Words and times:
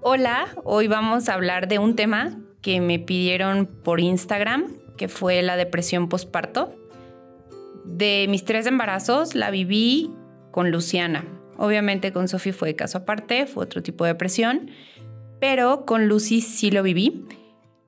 Hola, 0.00 0.46
hoy 0.62 0.86
vamos 0.86 1.28
a 1.28 1.34
hablar 1.34 1.66
de 1.66 1.80
un 1.80 1.96
tema 1.96 2.38
que 2.62 2.80
me 2.80 3.00
pidieron 3.00 3.66
por 3.66 3.98
Instagram, 3.98 4.76
que 4.96 5.08
fue 5.08 5.42
la 5.42 5.56
depresión 5.56 6.08
postparto. 6.08 6.72
De 7.84 8.26
mis 8.28 8.44
tres 8.44 8.66
embarazos 8.66 9.34
la 9.34 9.50
viví 9.50 10.12
con 10.52 10.70
Luciana. 10.70 11.24
Obviamente 11.56 12.12
con 12.12 12.28
Sophie 12.28 12.52
fue 12.52 12.76
caso 12.76 12.98
aparte, 12.98 13.46
fue 13.46 13.64
otro 13.64 13.82
tipo 13.82 14.04
de 14.04 14.12
depresión, 14.12 14.70
pero 15.40 15.84
con 15.84 16.06
Lucy 16.06 16.42
sí 16.42 16.70
lo 16.70 16.84
viví. 16.84 17.24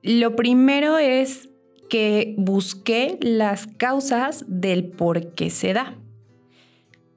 Lo 0.03 0.35
primero 0.35 0.97
es 0.97 1.49
que 1.89 2.35
busqué 2.37 3.19
las 3.21 3.67
causas 3.67 4.43
del 4.49 4.89
por 4.89 5.33
qué 5.33 5.49
se 5.49 5.71
da. 5.71 5.95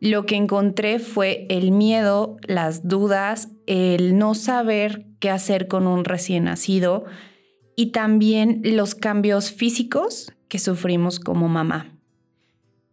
Lo 0.05 0.27
que 0.27 0.37
encontré 0.37 0.99
fue 0.99 1.47
el 1.49 1.71
miedo, 1.71 2.37
las 2.47 2.87
dudas, 2.87 3.49
el 3.67 4.19
no 4.19 4.35
saber 4.35 5.07
qué 5.19 5.31
hacer 5.31 5.67
con 5.67 5.87
un 5.87 6.05
recién 6.05 6.45
nacido 6.45 7.07
y 7.75 7.87
también 7.87 8.61
los 8.63 8.95
cambios 8.95 9.51
físicos 9.51 10.31
que 10.49 10.59
sufrimos 10.59 11.21
como 11.21 11.49
mamá. 11.49 11.97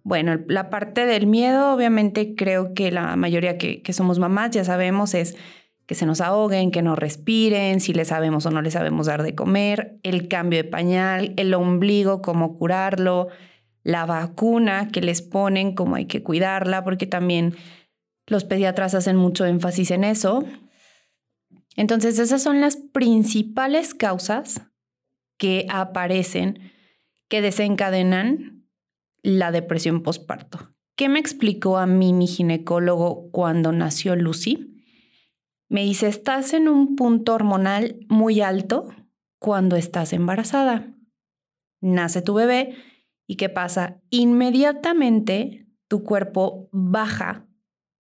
Bueno, 0.04 0.40
la 0.48 0.70
parte 0.70 1.06
del 1.06 1.28
miedo, 1.28 1.74
obviamente 1.74 2.34
creo 2.34 2.74
que 2.74 2.94
la 2.94 3.18
mayoría 3.18 3.58
que, 3.58 3.84
somos 3.92 4.18
mamás 4.18 4.52
ya 4.52 4.64
sabemos 4.64 5.14
es 5.14 5.36
que 5.88 5.96
se 5.96 6.06
nos 6.06 6.22
ahoguen, 6.22 6.72
que 6.72 6.82
no 6.82 6.96
respiren, 6.96 7.82
si 7.82 7.92
le 7.92 8.06
sabemos 8.06 8.46
o 8.46 8.52
no 8.52 8.62
le 8.62 8.72
sabemos 8.72 9.08
dar 9.08 9.22
de 9.22 9.36
comer, 9.36 10.00
el 10.04 10.30
cambio 10.30 10.64
de 10.64 10.70
pañal, 10.70 11.34
el 11.36 11.54
ombligo, 11.56 12.22
cómo 12.22 12.56
curarlo, 12.56 13.28
la 13.84 14.06
vacuna 14.06 14.90
que 14.90 15.02
les 15.02 15.22
ponen, 15.22 15.74
cómo 15.74 15.96
hay 15.96 16.06
que 16.06 16.24
cuidarla, 16.24 16.84
porque 16.84 17.08
también 17.08 17.56
los 18.28 18.44
pediatras 18.44 18.94
hacen 18.96 19.16
mucho 19.16 19.46
énfasis 19.46 19.92
en 19.92 20.04
eso. 20.04 20.46
Entonces, 21.76 22.20
esas 22.20 22.44
son 22.44 22.62
las 22.62 22.76
principales 22.78 23.94
causas 23.94 24.62
que 25.38 25.66
aparecen, 25.70 26.72
que 27.28 27.42
desencadenan 27.42 28.68
la 29.24 29.52
depresión 29.52 30.04
postparto. 30.04 30.74
¿Qué 30.96 31.10
me 31.10 31.20
explicó 31.20 31.78
a 31.78 31.88
mí 31.88 32.14
mi 32.14 32.28
ginecólogo 32.28 33.32
cuando 33.32 33.72
nació 33.72 34.16
Lucy? 34.16 34.84
Me 35.70 35.84
dice, 35.84 36.08
estás 36.08 36.54
en 36.54 36.68
un 36.68 36.96
punto 36.96 37.34
hormonal 37.34 38.06
muy 38.10 38.42
alto 38.42 38.90
cuando 39.40 39.78
estás 39.78 40.14
embarazada. 40.14 40.94
Nace 41.80 42.22
tu 42.22 42.34
bebé 42.34 42.76
y 43.32 43.38
¿qué 43.38 43.48
pasa? 43.48 44.02
Inmediatamente 44.10 45.66
tu 45.88 46.04
cuerpo 46.04 46.68
baja 46.74 47.48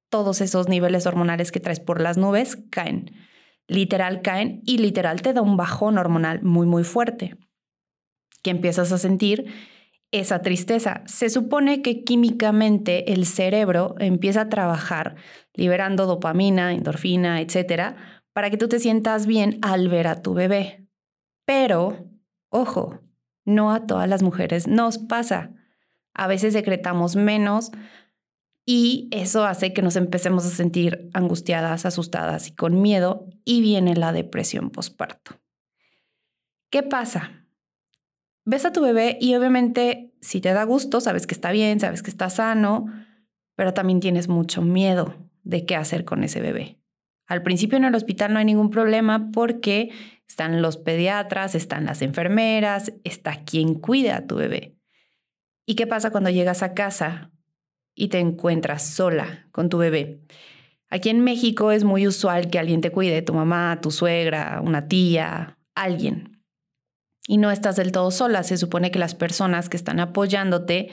todos 0.10 0.42
esos 0.42 0.68
niveles 0.68 1.06
hormonales 1.06 1.54
que 1.54 1.62
traes 1.62 1.80
por 1.80 2.02
las 2.02 2.18
nubes, 2.18 2.58
caen 2.70 3.14
literal 3.70 4.22
caen 4.22 4.62
y 4.66 4.80
literal 4.80 5.22
te 5.22 5.32
da 5.32 5.42
un 5.42 5.56
bajón 5.56 5.98
hormonal 5.98 6.44
muy, 6.44 6.68
muy 6.68 6.84
fuerte, 6.84 7.38
que 8.44 8.50
empiezas 8.50 8.92
a 8.92 8.98
sentir 8.98 9.46
esa 10.12 10.42
tristeza. 10.42 11.02
Se 11.06 11.30
supone 11.30 11.82
que 11.82 12.04
químicamente 12.04 13.14
el 13.14 13.26
cerebro 13.26 13.96
empieza 14.00 14.42
a 14.42 14.50
trabajar 14.50 15.16
liberando 15.54 16.08
dopamina, 16.08 16.74
endorfina, 16.74 17.40
etcétera, 17.40 17.96
para 18.34 18.50
que 18.50 18.58
tú 18.58 18.68
te 18.68 18.80
sientas 18.80 19.28
bien 19.28 19.59
al 19.62 19.88
ver 19.88 20.08
a 20.08 20.22
tu 20.22 20.34
bebé. 20.34 20.86
Pero, 21.46 22.09
ojo, 22.50 23.00
no 23.45 23.73
a 23.73 23.86
todas 23.86 24.08
las 24.08 24.23
mujeres 24.23 24.67
nos 24.67 24.97
pasa. 24.97 25.52
A 26.14 26.28
veces 26.28 26.53
secretamos 26.53 27.16
menos, 27.16 27.72
y 28.66 29.09
eso 29.11 29.45
hace 29.45 29.73
que 29.73 29.81
nos 29.81 29.95
empecemos 29.95 30.45
a 30.45 30.50
sentir 30.50 31.09
angustiadas, 31.14 31.86
asustadas 31.86 32.47
y 32.47 32.56
con 32.56 32.81
miedo 32.81 33.28
y 33.44 33.62
viene 33.62 33.95
la 33.95 34.14
depresión 34.14 34.69
postparto. 34.69 35.39
¿Qué 36.69 36.84
pasa? 36.84 37.45
Ves 38.46 38.66
a 38.66 38.72
tu 38.72 38.81
bebé 38.81 39.18
y 39.19 39.35
obviamente 39.35 40.13
si 40.22 40.41
te 40.41 40.53
da 40.53 40.63
gusto, 40.63 41.02
sabes 41.02 41.25
que 41.28 41.34
está 41.34 41.52
bien, 41.52 41.79
sabes 41.79 42.03
que 42.03 42.12
está 42.12 42.29
sano, 42.29 42.85
pero 43.56 43.73
también 43.73 44.00
tienes 44.00 44.28
mucho 44.28 44.62
miedo 44.62 45.16
de 45.44 45.66
qué 45.66 45.75
hacer 45.75 46.06
con 46.06 46.23
ese 46.23 46.40
bebé. 46.40 46.79
Al 47.25 47.44
principio 47.44 47.78
en 47.78 47.85
el 47.85 47.96
hospital 47.96 48.34
no 48.34 48.40
hay 48.40 48.46
ningún 48.46 48.69
problema 48.69 49.31
porque 49.31 49.90
están 50.31 50.62
los 50.62 50.78
pediatras, 50.78 51.56
están 51.56 51.86
las 51.86 52.02
enfermeras, 52.02 52.92
está 53.03 53.44
quien 53.44 53.75
cuida 53.75 54.18
a 54.18 54.28
tu 54.28 54.36
bebé. 54.36 54.75
¿Y 55.66 55.75
qué 55.75 55.88
pasa 55.88 56.12
cuando 56.12 56.30
llegas 56.30 56.64
a 56.64 56.74
casa? 56.74 57.31
y 57.96 58.08
te 58.08 58.19
encuentras 58.19 58.84
sola 58.84 59.47
con 59.52 59.70
tu 59.70 59.78
bebé. 59.78 60.22
Aquí 60.90 61.09
en 61.09 61.24
México 61.24 61.72
es 61.72 61.84
muy 61.84 62.08
usual 62.08 62.50
que 62.50 62.59
alguien 62.59 62.81
te 62.81 62.91
cuide, 62.91 63.22
tu 63.22 63.34
mamá, 63.34 63.80
tu 63.81 63.91
suegra, 63.91 64.62
una 64.64 64.88
tía, 64.88 65.58
alguien. 65.75 66.44
Y 67.28 67.38
no 67.38 67.52
estás 67.52 67.75
del 67.78 67.91
todo 67.91 68.12
sola. 68.12 68.44
Se 68.44 68.58
supone 68.58 68.91
que 68.91 69.00
las 69.00 69.16
personas 69.16 69.70
que 69.70 69.78
están 69.78 70.00
apoyándote 70.00 70.90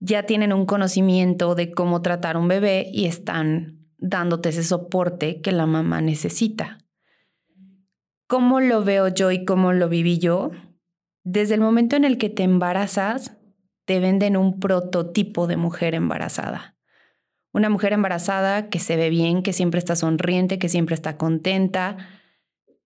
ya 0.00 0.24
tienen 0.24 0.52
un 0.52 0.66
conocimiento 0.66 1.54
de 1.54 1.70
cómo 1.70 2.02
tratar 2.02 2.36
un 2.36 2.48
bebé 2.48 2.88
y 2.92 3.04
están 3.04 3.86
dándote 3.98 4.48
ese 4.48 4.64
soporte 4.64 5.40
que 5.40 5.52
la 5.52 5.66
mamá 5.66 6.00
necesita. 6.00 6.78
¿Cómo 8.32 8.60
lo 8.60 8.82
veo 8.82 9.08
yo 9.08 9.30
y 9.30 9.44
cómo 9.44 9.74
lo 9.74 9.90
viví 9.90 10.18
yo? 10.18 10.52
Desde 11.22 11.52
el 11.52 11.60
momento 11.60 11.96
en 11.96 12.04
el 12.04 12.16
que 12.16 12.30
te 12.30 12.44
embarazas, 12.44 13.36
te 13.84 14.00
venden 14.00 14.38
un 14.38 14.58
prototipo 14.58 15.46
de 15.46 15.58
mujer 15.58 15.94
embarazada. 15.94 16.74
Una 17.52 17.68
mujer 17.68 17.92
embarazada 17.92 18.70
que 18.70 18.78
se 18.78 18.96
ve 18.96 19.10
bien, 19.10 19.42
que 19.42 19.52
siempre 19.52 19.76
está 19.76 19.96
sonriente, 19.96 20.58
que 20.58 20.70
siempre 20.70 20.94
está 20.94 21.18
contenta, 21.18 21.98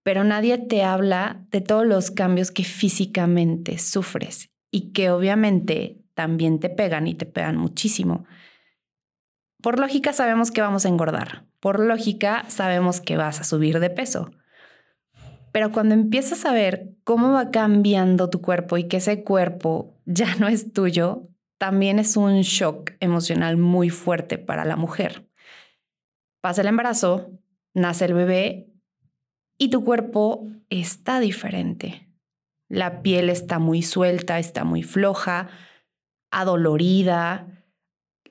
pero 0.03 0.25
nadie 0.25 0.57
te 0.57 0.83
habla 0.83 1.47
de 1.49 1.61
todos 1.61 1.85
los 1.85 2.11
cambios 2.11 2.51
que 2.51 2.65
físicamente 2.65 3.77
sufres 3.77 4.49
y 4.69 4.91
que 4.91 5.11
obviamente 5.11 6.03
también 6.13 6.59
te 6.59 6.69
pegan 6.69 7.07
y 7.07 7.13
te 7.13 7.25
pegan 7.25 7.55
muchísimo. 7.55 8.25
Por 9.61 9.79
lógica 9.79 10.11
sabemos 10.11 10.51
que 10.51 10.59
vamos 10.59 10.85
a 10.85 10.89
engordar, 10.89 11.45
por 11.61 11.79
lógica 11.79 12.43
sabemos 12.49 12.99
que 12.99 13.15
vas 13.15 13.39
a 13.39 13.45
subir 13.45 13.79
de 13.79 13.89
peso, 13.89 14.29
pero 15.57 15.71
cuando 15.71 15.95
empiezas 15.95 16.45
a 16.45 16.53
ver 16.53 16.93
cómo 17.03 17.31
va 17.31 17.49
cambiando 17.49 18.29
tu 18.29 18.43
cuerpo 18.43 18.77
y 18.77 18.87
que 18.87 18.97
ese 18.97 19.23
cuerpo 19.23 19.99
ya 20.05 20.35
no 20.35 20.47
es 20.47 20.71
tuyo, 20.71 21.29
también 21.57 21.97
es 21.97 22.15
un 22.15 22.41
shock 22.41 22.91
emocional 22.99 23.57
muy 23.57 23.89
fuerte 23.89 24.37
para 24.37 24.65
la 24.65 24.75
mujer. 24.75 25.27
Pasa 26.41 26.61
el 26.61 26.67
embarazo, 26.67 27.31
nace 27.73 28.05
el 28.05 28.13
bebé 28.13 28.71
y 29.57 29.71
tu 29.71 29.83
cuerpo 29.83 30.45
está 30.69 31.19
diferente. 31.19 32.07
La 32.69 33.01
piel 33.01 33.31
está 33.31 33.57
muy 33.57 33.81
suelta, 33.81 34.37
está 34.37 34.63
muy 34.63 34.83
floja, 34.83 35.49
adolorida. 36.29 37.65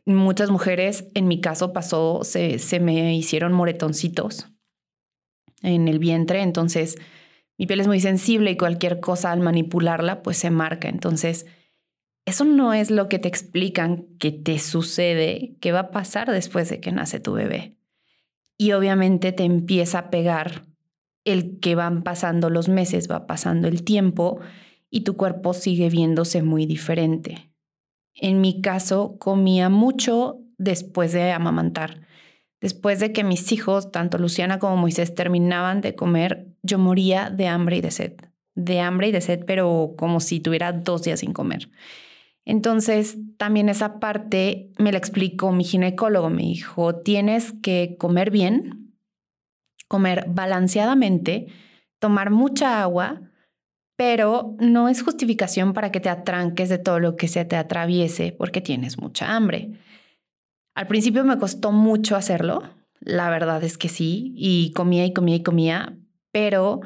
Muchas 0.04 0.48
mujeres, 0.48 1.08
en 1.14 1.26
mi 1.26 1.40
caso 1.40 1.72
pasó, 1.72 2.20
se, 2.22 2.60
se 2.60 2.78
me 2.78 3.16
hicieron 3.16 3.52
moretoncitos 3.52 4.52
en 5.62 5.88
el 5.88 5.98
vientre, 5.98 6.42
entonces 6.42 6.96
mi 7.58 7.66
piel 7.66 7.80
es 7.80 7.86
muy 7.86 8.00
sensible 8.00 8.50
y 8.50 8.56
cualquier 8.56 9.00
cosa 9.00 9.32
al 9.32 9.40
manipularla 9.40 10.22
pues 10.22 10.36
se 10.36 10.50
marca. 10.50 10.88
Entonces, 10.88 11.46
eso 12.26 12.44
no 12.44 12.74
es 12.74 12.90
lo 12.90 13.08
que 13.08 13.18
te 13.18 13.28
explican 13.28 14.06
que 14.18 14.32
te 14.32 14.58
sucede, 14.58 15.56
que 15.60 15.72
va 15.72 15.80
a 15.80 15.90
pasar 15.90 16.30
después 16.30 16.68
de 16.68 16.80
que 16.80 16.92
nace 16.92 17.20
tu 17.20 17.32
bebé. 17.32 17.76
Y 18.58 18.72
obviamente 18.72 19.32
te 19.32 19.44
empieza 19.44 19.98
a 19.98 20.10
pegar 20.10 20.64
el 21.24 21.60
que 21.60 21.74
van 21.74 22.02
pasando 22.02 22.50
los 22.50 22.68
meses, 22.68 23.10
va 23.10 23.26
pasando 23.26 23.68
el 23.68 23.84
tiempo 23.84 24.40
y 24.90 25.02
tu 25.02 25.16
cuerpo 25.16 25.54
sigue 25.54 25.88
viéndose 25.88 26.42
muy 26.42 26.66
diferente. 26.66 27.50
En 28.14 28.40
mi 28.40 28.60
caso, 28.60 29.18
comía 29.18 29.68
mucho 29.68 30.40
después 30.58 31.12
de 31.12 31.32
amamantar. 31.32 32.06
Después 32.60 33.00
de 33.00 33.12
que 33.12 33.24
mis 33.24 33.52
hijos, 33.52 33.92
tanto 33.92 34.18
Luciana 34.18 34.58
como 34.58 34.76
Moisés, 34.76 35.14
terminaban 35.14 35.80
de 35.80 35.94
comer, 35.94 36.46
yo 36.62 36.78
moría 36.78 37.30
de 37.30 37.48
hambre 37.48 37.76
y 37.76 37.80
de 37.80 37.90
sed. 37.90 38.12
De 38.54 38.80
hambre 38.80 39.08
y 39.08 39.12
de 39.12 39.20
sed, 39.20 39.44
pero 39.46 39.94
como 39.96 40.20
si 40.20 40.40
tuviera 40.40 40.72
dos 40.72 41.02
días 41.02 41.20
sin 41.20 41.32
comer. 41.32 41.68
Entonces, 42.46 43.18
también 43.36 43.68
esa 43.68 43.98
parte 43.98 44.70
me 44.78 44.92
la 44.92 44.98
explicó 44.98 45.52
mi 45.52 45.64
ginecólogo. 45.64 46.30
Me 46.30 46.42
dijo, 46.42 46.94
tienes 46.94 47.52
que 47.52 47.96
comer 47.98 48.30
bien, 48.30 48.94
comer 49.88 50.24
balanceadamente, 50.28 51.48
tomar 51.98 52.30
mucha 52.30 52.82
agua, 52.82 53.20
pero 53.96 54.54
no 54.60 54.88
es 54.88 55.02
justificación 55.02 55.72
para 55.72 55.90
que 55.90 56.00
te 56.00 56.08
atranques 56.08 56.68
de 56.68 56.78
todo 56.78 57.00
lo 57.00 57.16
que 57.16 57.28
se 57.28 57.44
te 57.44 57.56
atraviese 57.56 58.32
porque 58.32 58.60
tienes 58.60 58.98
mucha 58.98 59.34
hambre. 59.34 59.72
Al 60.76 60.86
principio 60.86 61.24
me 61.24 61.38
costó 61.38 61.72
mucho 61.72 62.16
hacerlo, 62.16 62.62
la 63.00 63.30
verdad 63.30 63.64
es 63.64 63.78
que 63.78 63.88
sí, 63.88 64.34
y 64.36 64.72
comía 64.72 65.06
y 65.06 65.14
comía 65.14 65.36
y 65.36 65.42
comía, 65.42 65.96
pero 66.32 66.82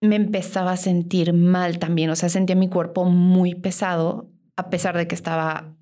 me 0.00 0.16
empezaba 0.16 0.72
a 0.72 0.76
sentir 0.76 1.32
mal 1.32 1.78
también, 1.78 2.10
o 2.10 2.16
sea, 2.16 2.28
sentía 2.28 2.56
mi 2.56 2.68
cuerpo 2.68 3.04
muy 3.04 3.54
pesado, 3.54 4.32
a 4.56 4.68
pesar 4.68 4.96
de 4.96 5.06
que 5.06 5.14
estaba 5.14 5.76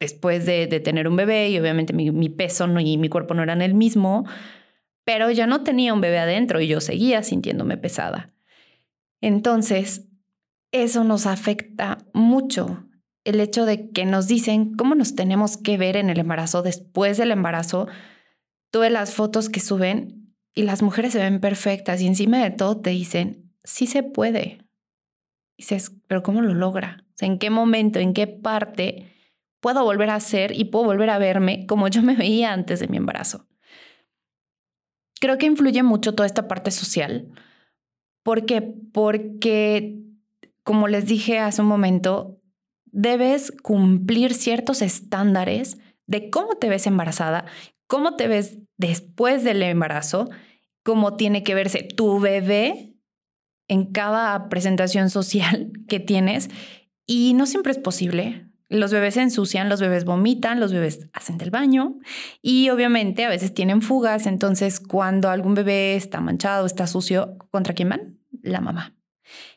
después 0.00 0.46
de, 0.46 0.66
tener 0.80 1.06
un 1.06 1.16
bebé 1.16 1.50
y 1.50 1.58
obviamente 1.58 1.92
mi, 1.92 2.28
peso 2.30 2.66
y 2.80 2.96
mi 2.96 3.08
cuerpo 3.10 3.34
no 3.34 3.42
eran 3.42 3.60
el 3.60 3.74
mismo, 3.74 4.24
pero 5.04 5.30
ya 5.30 5.46
no 5.46 5.62
tenía 5.62 5.92
un 5.92 6.00
bebé 6.00 6.18
adentro 6.18 6.62
y 6.62 6.66
yo 6.66 6.80
seguía 6.80 7.22
sintiéndome 7.22 7.76
pesada. 7.76 8.32
Entonces, 9.20 10.08
eso 10.72 11.04
nos 11.04 11.26
afecta 11.26 11.98
mucho. 12.14 12.86
El 13.24 13.40
hecho 13.40 13.66
de 13.66 13.90
que 13.90 14.04
nos 14.04 14.26
dicen 14.26 14.74
cómo 14.74 14.94
nos 14.94 15.14
tenemos 15.14 15.56
que 15.56 15.78
ver 15.78 15.96
en 15.96 16.10
el 16.10 16.18
embarazo, 16.18 16.62
después 16.62 17.18
del 17.18 17.30
embarazo, 17.30 17.86
todas 18.70 18.90
las 18.90 19.14
fotos 19.14 19.48
que 19.48 19.60
suben 19.60 20.34
y 20.54 20.62
las 20.62 20.82
mujeres 20.82 21.12
se 21.12 21.20
ven 21.20 21.40
perfectas 21.40 22.00
y 22.00 22.06
encima 22.06 22.42
de 22.42 22.50
todo 22.50 22.80
te 22.80 22.90
dicen, 22.90 23.52
sí 23.64 23.86
se 23.86 24.02
puede. 24.02 24.58
dices, 25.56 25.92
pero 26.08 26.22
¿cómo 26.22 26.42
lo 26.42 26.54
logra? 26.54 27.04
¿En 27.20 27.38
qué 27.38 27.50
momento, 27.50 28.00
en 28.00 28.14
qué 28.14 28.26
parte 28.26 29.12
puedo 29.60 29.84
volver 29.84 30.10
a 30.10 30.18
ser 30.18 30.58
y 30.58 30.64
puedo 30.64 30.86
volver 30.86 31.10
a 31.10 31.18
verme 31.18 31.66
como 31.66 31.86
yo 31.86 32.02
me 32.02 32.16
veía 32.16 32.52
antes 32.52 32.80
de 32.80 32.88
mi 32.88 32.96
embarazo? 32.96 33.46
Creo 35.20 35.38
que 35.38 35.46
influye 35.46 35.84
mucho 35.84 36.16
toda 36.16 36.26
esta 36.26 36.48
parte 36.48 36.72
social. 36.72 37.28
¿Por 38.24 38.44
qué? 38.44 38.60
Porque, 38.60 40.00
como 40.64 40.88
les 40.88 41.06
dije 41.06 41.38
hace 41.38 41.62
un 41.62 41.68
momento, 41.68 42.40
debes 42.92 43.52
cumplir 43.62 44.34
ciertos 44.34 44.82
estándares 44.82 45.78
de 46.06 46.30
cómo 46.30 46.54
te 46.56 46.68
ves 46.68 46.86
embarazada, 46.86 47.46
cómo 47.86 48.16
te 48.16 48.28
ves 48.28 48.58
después 48.76 49.42
del 49.42 49.62
embarazo, 49.62 50.30
cómo 50.84 51.16
tiene 51.16 51.42
que 51.42 51.54
verse 51.54 51.82
tu 51.82 52.20
bebé 52.20 52.94
en 53.68 53.92
cada 53.92 54.48
presentación 54.48 55.10
social 55.10 55.72
que 55.88 55.98
tienes. 55.98 56.50
Y 57.06 57.34
no 57.34 57.46
siempre 57.46 57.72
es 57.72 57.78
posible. 57.78 58.46
Los 58.68 58.90
bebés 58.90 59.14
se 59.14 59.22
ensucian, 59.22 59.68
los 59.68 59.80
bebés 59.80 60.04
vomitan, 60.04 60.58
los 60.58 60.72
bebés 60.72 61.08
hacen 61.12 61.36
del 61.36 61.50
baño 61.50 61.98
y 62.40 62.70
obviamente 62.70 63.24
a 63.24 63.28
veces 63.28 63.52
tienen 63.52 63.82
fugas. 63.82 64.26
Entonces, 64.26 64.80
cuando 64.80 65.28
algún 65.28 65.54
bebé 65.54 65.94
está 65.94 66.20
manchado, 66.20 66.64
está 66.64 66.86
sucio, 66.86 67.36
¿contra 67.50 67.74
quién 67.74 67.90
van? 67.90 68.18
La 68.40 68.62
mamá. 68.62 68.96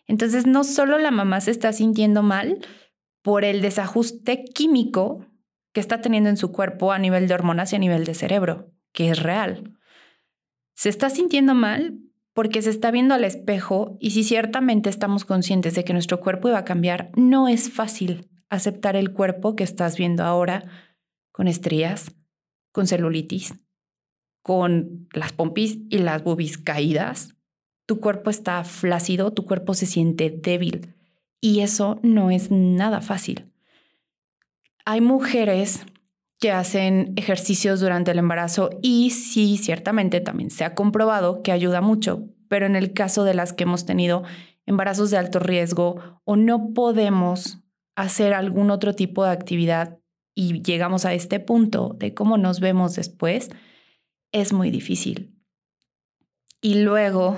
Entonces, 0.05 0.45
no 0.45 0.65
solo 0.65 0.97
la 0.97 1.11
mamá 1.11 1.39
se 1.39 1.51
está 1.51 1.71
sintiendo 1.71 2.23
mal 2.23 2.59
por 3.25 3.43
el 3.43 3.59
desajuste 3.59 4.45
químico 4.45 5.25
que 5.73 5.79
está 5.79 5.99
teniendo 5.99 6.29
en 6.29 6.37
su 6.37 6.51
cuerpo 6.51 6.91
a 6.91 6.99
nivel 6.99 7.27
de 7.27 7.33
hormonas 7.33 7.73
y 7.73 7.75
a 7.75 7.79
nivel 7.79 8.05
de 8.05 8.13
cerebro, 8.13 8.71
que 8.93 9.09
es 9.09 9.17
real. 9.17 9.79
Se 10.75 10.89
está 10.89 11.09
sintiendo 11.09 11.55
mal 11.55 11.97
porque 12.33 12.61
se 12.61 12.69
está 12.69 12.91
viendo 12.91 13.15
al 13.15 13.23
espejo 13.23 13.97
y 13.99 14.11
si 14.11 14.23
ciertamente 14.23 14.91
estamos 14.91 15.25
conscientes 15.25 15.73
de 15.73 15.83
que 15.83 15.93
nuestro 15.93 16.19
cuerpo 16.19 16.49
iba 16.49 16.59
a 16.59 16.65
cambiar, 16.65 17.09
no 17.15 17.47
es 17.47 17.71
fácil 17.71 18.29
aceptar 18.49 18.95
el 18.95 19.11
cuerpo 19.11 19.55
que 19.55 19.63
estás 19.63 19.97
viendo 19.97 20.23
ahora 20.23 20.63
con 21.31 21.47
estrías, 21.47 22.11
con 22.71 22.85
celulitis, 22.85 23.55
con 24.43 25.07
las 25.13 25.33
pompis 25.33 25.79
y 25.89 25.97
las 25.97 26.23
boobies 26.23 26.59
caídas. 26.59 27.33
Tu 27.87 27.99
cuerpo 27.99 28.29
está 28.29 28.63
flácido, 28.63 29.33
tu 29.33 29.45
cuerpo 29.45 29.73
se 29.73 29.87
siente 29.87 30.29
débil 30.29 30.94
y 31.45 31.59
eso 31.59 31.99
no 32.01 32.31
es 32.31 32.49
nada 32.49 33.01
fácil. 33.01 33.51
Hay 34.83 34.99
mujeres 34.99 35.85
que 36.39 36.51
hacen 36.51 37.13
ejercicios 37.17 37.79
durante 37.79 38.09
el 38.09 38.17
embarazo 38.17 38.71
y 38.81 39.11
sí, 39.11 39.57
ciertamente 39.57 40.21
también 40.21 40.49
se 40.49 40.63
ha 40.63 40.73
comprobado 40.73 41.43
que 41.43 41.51
ayuda 41.51 41.81
mucho, 41.81 42.29
pero 42.49 42.65
en 42.65 42.75
el 42.75 42.93
caso 42.93 43.23
de 43.25 43.35
las 43.35 43.53
que 43.53 43.65
hemos 43.65 43.85
tenido 43.85 44.23
embarazos 44.65 45.11
de 45.11 45.17
alto 45.17 45.37
riesgo 45.37 46.19
o 46.23 46.35
no 46.35 46.73
podemos 46.73 47.59
hacer 47.95 48.33
algún 48.33 48.71
otro 48.71 48.95
tipo 48.95 49.23
de 49.23 49.29
actividad 49.29 49.99
y 50.33 50.63
llegamos 50.63 51.05
a 51.05 51.13
este 51.13 51.39
punto 51.39 51.95
de 51.99 52.15
cómo 52.15 52.39
nos 52.39 52.59
vemos 52.59 52.95
después, 52.95 53.51
es 54.31 54.51
muy 54.51 54.71
difícil. 54.71 55.39
Y 56.59 56.81
luego, 56.81 57.37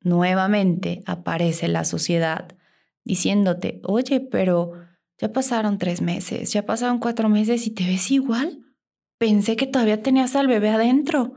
nuevamente, 0.00 1.04
aparece 1.06 1.68
la 1.68 1.84
sociedad 1.84 2.56
diciéndote, 3.04 3.80
oye, 3.84 4.20
pero 4.20 4.72
ya 5.18 5.32
pasaron 5.32 5.78
tres 5.78 6.00
meses, 6.00 6.52
ya 6.52 6.64
pasaron 6.64 6.98
cuatro 6.98 7.28
meses 7.28 7.66
y 7.66 7.70
te 7.70 7.84
ves 7.84 8.10
igual. 8.10 8.64
Pensé 9.18 9.56
que 9.56 9.66
todavía 9.66 10.02
tenías 10.02 10.34
al 10.34 10.46
bebé 10.46 10.70
adentro. 10.70 11.34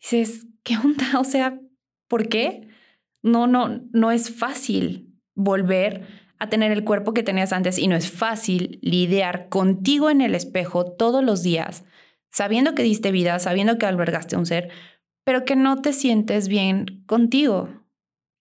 Dices, 0.00 0.46
¿qué 0.62 0.76
onda? 0.76 1.06
O 1.20 1.24
sea, 1.24 1.60
¿por 2.08 2.28
qué? 2.28 2.68
No, 3.22 3.46
no, 3.46 3.82
no 3.92 4.10
es 4.10 4.34
fácil 4.34 5.14
volver 5.34 6.06
a 6.38 6.48
tener 6.48 6.72
el 6.72 6.84
cuerpo 6.84 7.14
que 7.14 7.22
tenías 7.22 7.52
antes 7.52 7.78
y 7.78 7.88
no 7.88 7.96
es 7.96 8.10
fácil 8.10 8.78
lidiar 8.82 9.48
contigo 9.48 10.08
en 10.08 10.20
el 10.20 10.34
espejo 10.34 10.92
todos 10.92 11.24
los 11.24 11.42
días, 11.42 11.84
sabiendo 12.30 12.74
que 12.74 12.82
diste 12.82 13.10
vida, 13.10 13.38
sabiendo 13.38 13.76
que 13.76 13.86
albergaste 13.86 14.36
un 14.36 14.46
ser, 14.46 14.70
pero 15.24 15.44
que 15.44 15.56
no 15.56 15.82
te 15.82 15.92
sientes 15.92 16.48
bien 16.48 17.02
contigo. 17.06 17.68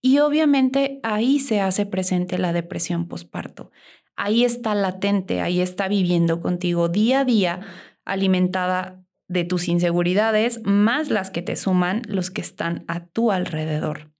Y 0.01 0.19
obviamente 0.19 0.99
ahí 1.03 1.39
se 1.39 1.61
hace 1.61 1.85
presente 1.85 2.38
la 2.38 2.53
depresión 2.53 3.07
posparto. 3.07 3.71
Ahí 4.15 4.44
está 4.44 4.73
latente, 4.75 5.41
ahí 5.41 5.61
está 5.61 5.88
viviendo 5.88 6.39
contigo 6.39 6.89
día 6.89 7.21
a 7.21 7.25
día, 7.25 7.61
alimentada 8.05 9.03
de 9.27 9.44
tus 9.44 9.67
inseguridades, 9.67 10.61
más 10.63 11.09
las 11.09 11.29
que 11.29 11.41
te 11.41 11.55
suman 11.55 12.01
los 12.07 12.31
que 12.31 12.41
están 12.41 12.85
a 12.88 13.05
tu 13.05 13.31
alrededor. 13.31 14.11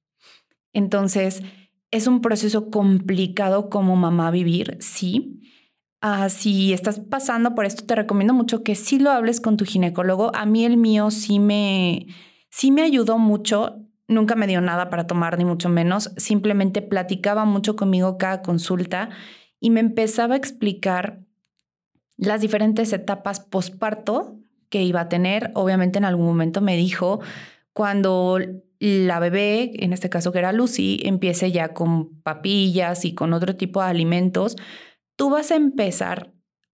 Entonces, 0.74 1.42
es 1.92 2.08
un 2.08 2.22
proceso 2.22 2.70
complicado 2.70 3.70
como 3.70 3.96
mamá 3.96 4.30
vivir, 4.32 4.78
sí. 4.82 5.42
Ah, 6.02 6.30
si 6.30 6.74
estás 6.74 7.00
pasando 7.00 7.56
por 7.56 7.66
esto, 7.66 7.86
te 7.86 7.96
recomiendo 7.96 8.34
mucho 8.34 8.64
que 8.64 8.76
sí 8.76 9.00
lo 9.00 9.12
hables 9.12 9.42
con 9.42 9.58
tu 9.58 9.66
ginecólogo. 9.66 10.36
A 10.36 10.46
mí 10.46 10.66
el 10.66 10.78
mío 10.78 11.10
sí 11.10 11.40
me, 11.40 12.08
sí 12.52 12.72
me 12.72 12.84
ayudó 12.84 13.18
mucho. 13.18 13.87
Nunca 14.08 14.36
me 14.36 14.48
dio 14.48 14.62
nada 14.62 14.90
para 14.90 15.06
tomar, 15.06 15.38
ni 15.38 15.46
mucho 15.46 15.70
menos. 15.70 16.12
Simplemente 16.18 16.82
platicaba 16.82 17.46
mucho 17.46 17.76
conmigo 17.76 18.18
cada 18.18 18.42
consulta 18.42 19.10
y 19.60 19.70
me 19.70 19.82
empezaba 19.82 20.36
a 20.36 20.38
explicar 20.38 21.20
las 22.16 22.42
diferentes 22.42 22.94
etapas 22.94 23.40
posparto 23.40 24.40
que 24.70 24.84
iba 24.84 25.02
a 25.02 25.10
tener. 25.10 25.52
Obviamente 25.56 26.00
en 26.00 26.06
algún 26.06 26.26
momento 26.26 26.62
me 26.62 26.78
dijo, 26.78 27.20
cuando 27.74 28.40
la 28.80 29.20
bebé, 29.20 29.72
en 29.84 29.94
este 29.94 30.10
caso 30.10 30.32
que 30.32 30.40
era 30.40 30.52
Lucy, 30.52 31.00
empiece 31.04 31.52
ya 31.52 31.74
con 31.74 32.22
papillas 32.22 33.06
y 33.06 33.14
con 33.14 33.34
otro 33.34 33.56
tipo 33.56 33.82
de 33.82 33.90
alimentos, 33.90 34.56
tú 35.16 35.30
vas 35.30 35.52
a 35.52 35.56
empezar 35.56 36.34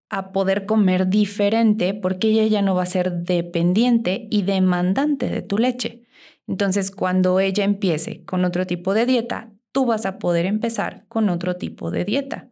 a 0.10 0.32
poder 0.32 0.66
comer 0.66 1.08
diferente 1.08 1.94
porque 1.94 2.28
ella 2.30 2.46
ya 2.46 2.62
no 2.62 2.76
va 2.76 2.84
a 2.84 2.88
ser 2.88 3.12
dependiente 3.24 4.28
y 4.30 4.44
demandante 4.44 5.30
de 5.30 5.42
tu 5.42 5.58
leche. 5.58 6.03
Entonces, 6.48 6.92
cuando 6.92 7.40
ella 7.40 7.64
empiece 7.64 8.24
con 8.26 8.46
otro 8.46 8.66
tipo 8.68 8.94
de 8.94 9.06
dieta, 9.06 9.52
tú 9.72 9.86
vas 9.86 10.06
a 10.06 10.20
poder 10.20 10.46
empezar 10.46 11.06
con 11.08 11.30
otro 11.30 11.56
tipo 11.56 11.92
de 11.92 12.06
dieta. 12.06 12.50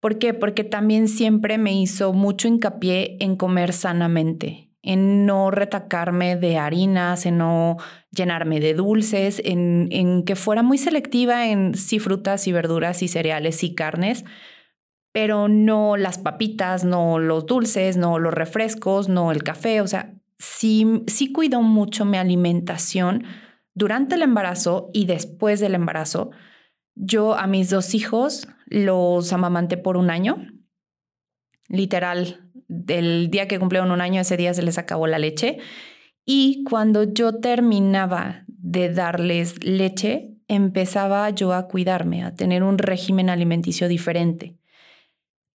¿Por 0.00 0.18
qué? 0.18 0.32
Porque 0.34 0.64
también 0.64 1.08
siempre 1.08 1.58
me 1.58 1.74
hizo 1.74 2.12
mucho 2.12 2.48
hincapié 2.48 3.18
en 3.20 3.36
comer 3.36 3.74
sanamente, 3.74 4.70
en 4.82 5.26
no 5.26 5.50
retacarme 5.50 6.36
de 6.36 6.56
harinas, 6.56 7.26
en 7.26 7.36
no 7.38 7.76
llenarme 8.10 8.60
de 8.60 8.72
dulces, 8.72 9.42
en, 9.44 9.88
en 9.90 10.24
que 10.24 10.36
fuera 10.36 10.62
muy 10.62 10.78
selectiva 10.78 11.48
en 11.48 11.74
sí 11.74 11.98
frutas 11.98 12.46
y 12.46 12.52
verduras 12.52 13.02
y 13.02 13.08
cereales 13.08 13.62
y 13.62 13.74
carnes, 13.74 14.24
pero 15.12 15.48
no 15.48 15.98
las 15.98 16.18
papitas, 16.18 16.84
no 16.84 17.18
los 17.18 17.44
dulces, 17.44 17.98
no 17.98 18.18
los 18.18 18.32
refrescos, 18.32 19.08
no 19.08 19.32
el 19.32 19.42
café. 19.42 19.82
O 19.82 19.86
sea, 19.86 20.14
sí, 20.40 21.04
sí 21.06 21.32
cuido 21.32 21.62
mucho 21.62 22.04
mi 22.04 22.16
alimentación 22.16 23.24
durante 23.74 24.16
el 24.16 24.22
embarazo 24.22 24.90
y 24.92 25.04
después 25.04 25.60
del 25.60 25.74
embarazo. 25.74 26.30
Yo 26.96 27.34
a 27.34 27.46
mis 27.46 27.70
dos 27.70 27.94
hijos 27.94 28.48
los 28.66 29.32
amamanté 29.32 29.76
por 29.76 29.96
un 29.96 30.10
año. 30.10 30.48
Literal, 31.68 32.50
del 32.66 33.30
día 33.30 33.46
que 33.46 33.58
cumplieron 33.58 33.92
un 33.92 34.00
año, 34.00 34.20
ese 34.20 34.36
día 34.36 34.54
se 34.54 34.62
les 34.62 34.78
acabó 34.78 35.06
la 35.06 35.18
leche. 35.18 35.58
Y 36.24 36.64
cuando 36.64 37.04
yo 37.04 37.38
terminaba 37.38 38.44
de 38.48 38.92
darles 38.92 39.62
leche, 39.62 40.36
empezaba 40.48 41.28
yo 41.30 41.52
a 41.52 41.68
cuidarme, 41.68 42.24
a 42.24 42.34
tener 42.34 42.62
un 42.62 42.78
régimen 42.78 43.30
alimenticio 43.30 43.88
diferente. 43.88 44.56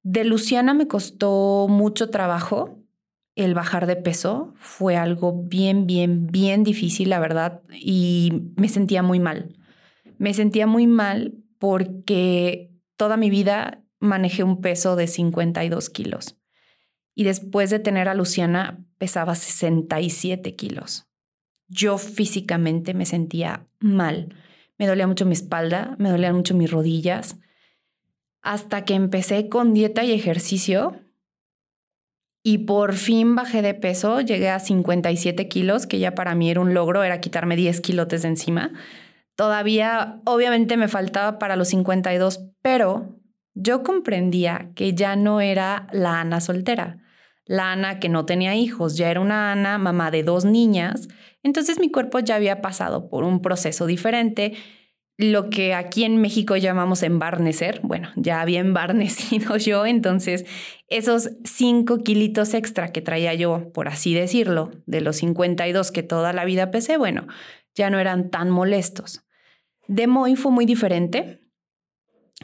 De 0.04 0.24
Luciana 0.24 0.74
me 0.74 0.88
costó 0.88 1.68
mucho 1.68 2.10
trabajo 2.12 2.85
el 3.36 3.54
bajar 3.54 3.86
de 3.86 3.96
peso. 3.96 4.54
Fue 4.56 4.98
algo 4.98 5.44
bien, 5.44 5.86
bien, 5.86 6.28
bien 6.28 6.64
difícil, 6.64 7.10
la 7.10 7.20
verdad, 7.20 7.62
y 7.72 8.52
me 8.56 8.70
sentía 8.70 9.04
muy 9.04 9.20
mal. 9.20 9.58
Me 10.18 10.34
sentía 10.34 10.68
muy 10.68 10.88
mal 10.88 11.36
porque 11.60 12.72
toda 12.96 13.18
mi 13.18 13.30
vida 13.30 13.84
manejé 14.00 14.44
un 14.44 14.62
peso 14.62 14.96
de 14.96 15.08
52 15.08 15.90
kilos 15.90 16.38
y 17.16 17.24
después 17.24 17.70
de 17.70 17.80
tener 17.80 18.10
a 18.10 18.14
Luciana 18.14 18.86
pesaba 18.98 19.36
67 19.36 20.56
kilos. 20.56 21.08
Yo 21.68 21.98
físicamente 21.98 22.94
me 22.94 23.06
sentía 23.06 23.68
mal. 23.80 24.36
Me 24.78 24.86
dolía 24.86 25.08
mucho 25.08 25.26
mi 25.26 25.34
espalda, 25.34 25.96
me 25.98 26.10
dolían 26.10 26.36
mucho 26.36 26.54
mis 26.54 26.70
rodillas. 26.70 27.40
Hasta 28.42 28.84
que 28.84 28.94
empecé 28.94 29.48
con 29.48 29.74
dieta 29.74 30.04
y 30.04 30.12
ejercicio 30.12 31.00
y 32.48 32.60
por 32.60 32.94
fin 32.94 33.34
bajé 33.34 33.64
de 33.64 33.74
peso, 33.74 34.22
llegué 34.22 34.52
a 34.52 34.60
57 34.60 35.48
kilos, 35.48 35.88
que 35.88 35.98
ya 35.98 36.14
para 36.14 36.36
mí 36.36 36.52
era 36.52 36.62
un 36.62 36.76
logro, 36.76 37.04
era 37.04 37.20
quitarme 37.20 37.56
10 37.56 37.82
kilotes 37.82 38.22
de 38.22 38.28
encima. 38.28 38.72
Todavía, 39.36 40.22
obviamente, 40.26 40.78
me 40.78 40.88
faltaba 40.88 41.40
para 41.40 41.56
los 41.56 41.70
52, 41.70 42.46
pero 42.62 43.20
yo 43.56 43.82
comprendía 43.82 44.70
que 44.76 44.94
ya 44.94 45.16
no 45.16 45.42
era 45.42 45.88
la 45.92 46.22
Ana 46.22 46.40
soltera, 46.40 47.00
la 47.46 47.72
Ana 47.72 48.00
que 48.00 48.10
no 48.10 48.28
tenía 48.28 48.54
hijos, 48.54 48.96
ya 48.96 49.10
era 49.10 49.22
una 49.22 49.52
Ana, 49.52 49.80
mamá 49.80 50.12
de 50.12 50.22
dos 50.22 50.46
niñas, 50.46 51.08
entonces 51.42 51.80
mi 51.80 51.90
cuerpo 51.90 52.20
ya 52.20 52.36
había 52.36 52.62
pasado 52.62 53.10
por 53.10 53.24
un 53.24 53.42
proceso 53.42 53.88
diferente 53.88 54.54
lo 55.18 55.50
que 55.50 55.74
aquí 55.74 56.04
en 56.04 56.18
México 56.18 56.58
llamamos 56.58 57.04
embarnecer. 57.04 57.80
Bueno, 57.84 58.10
ya 58.16 58.42
había 58.42 58.60
embarnecido 58.60 59.58
yo, 59.58 59.86
entonces 59.86 60.46
esos 60.88 61.32
cinco 61.44 62.00
kilitos 62.00 62.54
extra 62.54 62.92
que 62.92 63.02
traía 63.02 63.34
yo, 63.34 63.72
por 63.74 63.88
así 63.88 64.14
decirlo, 64.14 64.72
de 64.86 65.02
los 65.02 65.18
52 65.18 65.92
que 65.92 66.04
toda 66.04 66.34
la 66.34 66.46
vida 66.46 66.72
pesé, 66.72 66.98
bueno, 66.98 67.28
ya 67.74 67.90
no 67.90 68.00
eran 68.00 68.30
tan 68.30 68.50
molestos. 68.50 69.26
De 69.88 70.08
Moy 70.08 70.36
fue 70.36 70.52
muy 70.52 70.66
diferente. 70.66 71.42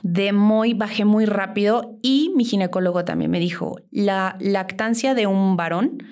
De 0.03 0.31
Moy 0.31 0.73
bajé 0.73 1.05
muy 1.05 1.25
rápido 1.25 1.99
y 2.01 2.31
mi 2.35 2.45
ginecólogo 2.45 3.03
también 3.03 3.31
me 3.31 3.39
dijo, 3.39 3.77
la 3.91 4.37
lactancia 4.39 5.13
de 5.13 5.27
un 5.27 5.57
varón 5.57 6.03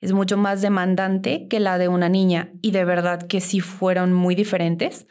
es 0.00 0.12
mucho 0.12 0.36
más 0.36 0.62
demandante 0.62 1.48
que 1.48 1.60
la 1.60 1.78
de 1.78 1.88
una 1.88 2.08
niña 2.08 2.52
y 2.62 2.70
de 2.70 2.84
verdad 2.84 3.22
que 3.26 3.40
sí 3.40 3.60
fueron 3.60 4.12
muy 4.12 4.34
diferentes. 4.34 5.06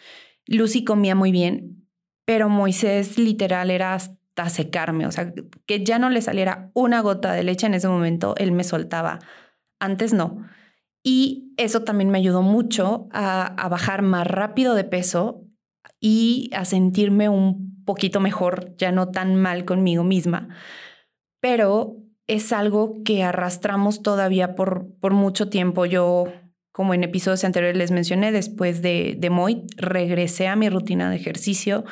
Lucy 0.47 0.83
comía 0.83 1.15
muy 1.15 1.31
bien, 1.31 1.87
pero 2.25 2.49
Moisés 2.49 3.17
literal 3.17 3.71
era 3.71 3.93
hasta 3.93 4.49
secarme, 4.49 5.05
o 5.07 5.11
sea, 5.11 5.33
que 5.65 5.83
ya 5.83 5.99
no 5.99 6.09
le 6.09 6.21
saliera 6.21 6.71
una 6.73 7.01
gota 7.01 7.33
de 7.33 7.43
leche 7.43 7.67
en 7.67 7.73
ese 7.73 7.87
momento, 7.87 8.35
él 8.37 8.51
me 8.51 8.63
soltaba. 8.63 9.19
Antes 9.79 10.13
no. 10.13 10.45
Y 11.03 11.53
eso 11.57 11.83
también 11.83 12.09
me 12.09 12.17
ayudó 12.17 12.41
mucho 12.41 13.07
a, 13.11 13.67
bajar 13.69 14.01
más 14.01 14.27
rápido 14.27 14.75
de 14.75 14.83
peso 14.83 15.45
y 15.99 16.49
a 16.53 16.65
sentirme 16.65 17.29
un 17.29 17.83
poquito 17.85 18.19
mejor, 18.19 18.75
ya 18.77 18.91
no 18.91 19.09
tan 19.09 19.35
mal 19.35 19.63
conmigo 19.63 20.03
misma. 20.03 20.49
Pero 21.39 21.95
es 22.27 22.51
algo 22.51 23.03
que 23.05 23.23
arrastramos 23.23 24.01
todavía 24.01 24.53
por, 24.55 24.87
por 24.99 25.13
mucho 25.13 25.49
tiempo. 25.49 25.85
Yo 25.85 26.25
como 26.77 26.93
en 26.93 27.03
episodios 27.03 27.43
anteriores 27.43 27.75
les 27.75 27.89
mencioné, 27.89 28.31
después 28.31 28.83
de, 28.83 29.15
de 29.17 29.31
Moy, 29.31 29.63
regresé 29.77 30.47
a 30.47 30.55
mi 30.55 30.69
rutina 30.69 31.09
de 31.09 31.15
ejercicio, 31.15 31.85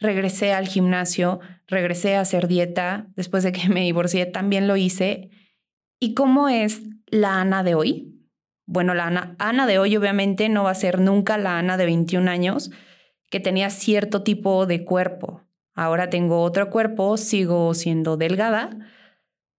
regresé 0.00 0.52
al 0.52 0.66
gimnasio, 0.66 1.38
regresé 1.68 2.16
a 2.16 2.22
hacer 2.22 2.48
dieta. 2.48 3.06
Después 3.14 3.44
de 3.44 3.52
que 3.52 3.68
me 3.72 3.82
divorcié, 3.82 4.26
también 4.26 4.66
lo 4.66 4.76
hice. 4.76 5.30
¿Y 6.00 6.14
cómo 6.14 6.48
es 6.48 6.82
la 7.06 7.40
Ana 7.40 7.62
de 7.62 7.76
hoy? 7.76 8.20
Bueno, 8.66 8.94
la 8.94 9.06
Ana, 9.06 9.36
Ana 9.38 9.64
de 9.64 9.78
hoy 9.78 9.96
obviamente 9.96 10.48
no 10.48 10.64
va 10.64 10.72
a 10.72 10.74
ser 10.74 10.98
nunca 10.98 11.38
la 11.38 11.60
Ana 11.60 11.76
de 11.76 11.84
21 11.84 12.28
años 12.28 12.72
que 13.30 13.38
tenía 13.38 13.70
cierto 13.70 14.24
tipo 14.24 14.66
de 14.66 14.84
cuerpo. 14.84 15.42
Ahora 15.72 16.10
tengo 16.10 16.42
otro 16.42 16.68
cuerpo, 16.68 17.16
sigo 17.16 17.74
siendo 17.74 18.16
delgada, 18.16 18.70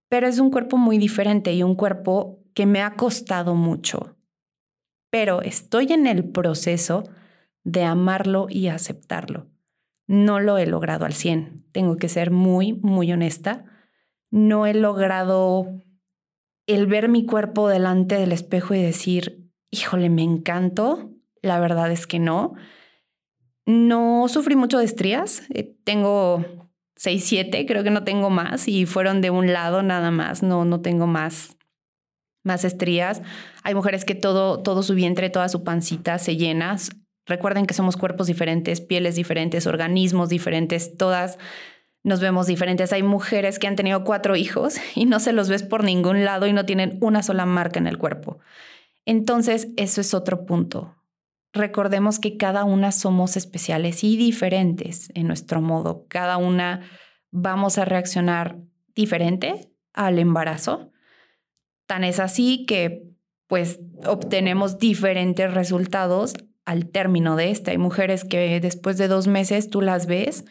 pero 0.09 0.27
es 0.27 0.39
un 0.39 0.51
cuerpo 0.51 0.75
muy 0.75 0.97
diferente 0.97 1.53
y 1.53 1.63
un 1.63 1.75
cuerpo 1.75 2.43
que 2.53 2.65
me 2.65 2.81
ha 2.81 2.95
costado 2.95 3.55
mucho 3.55 4.16
pero 5.19 5.41
estoy 5.41 5.93
en 5.93 6.05
el 6.05 6.25
proceso 6.25 7.03
de 7.63 7.83
amarlo 7.83 8.45
y 8.51 8.67
aceptarlo. 8.67 9.47
No 10.05 10.39
lo 10.39 10.59
he 10.59 10.67
logrado 10.67 11.05
al 11.05 11.13
100. 11.13 11.65
Tengo 11.71 11.97
que 11.97 12.07
ser 12.07 12.29
muy, 12.29 12.74
muy 12.74 13.12
honesta. 13.12 13.65
No 14.29 14.67
he 14.67 14.75
logrado 14.75 15.81
el 16.67 16.86
ver 16.86 17.09
mi 17.09 17.25
cuerpo 17.25 17.67
delante 17.67 18.13
del 18.13 18.31
espejo 18.31 18.75
y 18.75 18.83
decir, 18.83 19.50
híjole, 19.71 20.12
me 20.12 20.21
encanto. 20.21 21.09
La 21.41 21.59
verdad 21.59 21.91
es 21.91 22.05
que 22.05 22.19
no. 22.19 22.53
No 23.65 24.27
sufrí 24.27 24.55
mucho 24.55 24.77
de 24.77 24.86
estrías. 24.86 25.41
Eh, 25.51 25.75
tengo 25.83 26.45
6, 26.95 27.24
7, 27.25 27.65
creo 27.65 27.83
que 27.83 27.89
no 27.89 28.03
tengo 28.03 28.29
más 28.29 28.67
y 28.67 28.86
fueron 28.86 29.21
de 29.21 29.31
un 29.31 29.51
lado 29.51 29.81
nada 29.81 30.12
más. 30.12 30.43
No, 30.43 30.63
no 30.63 30.81
tengo 30.81 31.07
más 31.07 31.56
más 32.44 32.63
estrías. 32.63 33.22
Hay 33.63 33.75
mujeres 33.75 34.06
que 34.06 34.15
todo, 34.15 34.62
todo 34.62 34.84
su 34.84 34.94
vientre, 34.96 35.29
toda 35.29 35.50
su 35.50 35.63
pancita 35.63 36.17
se 36.17 36.38
llena. 36.38 36.77
Recuerden 37.25 37.65
que 37.65 37.74
somos 37.74 37.98
cuerpos 37.98 38.27
diferentes, 38.27 38.82
pieles 38.82 39.15
diferentes, 39.15 39.67
organismos 39.67 40.29
diferentes, 40.29 40.96
todas 40.98 41.38
nos 42.03 42.22
vemos 42.22 42.48
diferentes. 42.48 42.94
Hay 42.94 43.03
mujeres 43.03 43.60
que 43.60 43.67
han 43.67 43.75
tenido 43.75 44.03
cuatro 44.03 44.36
hijos 44.36 44.77
y 44.96 45.06
no 45.06 45.20
se 45.20 45.34
los 45.34 45.50
ves 45.50 45.63
por 45.63 45.84
ningún 45.84 46.24
lado 46.24 46.48
y 46.48 46.53
no 46.53 46.65
tienen 46.65 46.98
una 47.01 47.22
sola 47.22 47.46
marca 47.46 47.79
en 47.79 47.88
el 47.88 47.98
cuerpo. 47.98 48.39
Entonces, 49.06 49.70
eso 49.77 50.01
es 50.01 50.13
otro 50.13 50.46
punto. 50.46 50.96
Recordemos 51.53 52.20
que 52.20 52.38
cada 52.38 52.63
una 52.63 52.91
somos 52.91 53.36
especiales 53.36 54.03
y 54.03 54.15
diferentes 54.15 55.10
en 55.15 55.27
nuestro 55.27 55.62
modo. 55.62 56.06
Cada 56.08 56.38
una 56.38 56.82
vamos 57.32 57.77
a 57.77 57.86
reaccionar 57.86 58.58
diferente 58.96 59.70
al 59.94 60.20
embarazo 60.20 60.91
Tan 61.88 62.03
es 62.03 62.20
así 62.20 62.65
que 62.65 63.08
pues 63.48 63.79
obtenemos 64.06 64.77
diferentes 64.77 65.53
resultados 65.53 66.34
al 66.65 66.89
término 66.89 67.36
de 67.38 67.50
este. 67.50 67.72
Hay 67.72 67.77
mujeres 67.77 68.25
que 68.25 68.60
después 68.60 68.98
de 68.98 69.08
dos 69.08 69.27
meses 69.27 69.70
tú 69.70 69.82
las 69.82 70.06
ves 70.06 70.46